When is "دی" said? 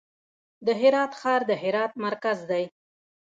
2.49-2.63